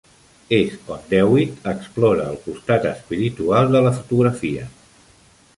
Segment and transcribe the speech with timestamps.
[0.57, 4.69] És on Dewitt explora el costat espiritual de la fotografia.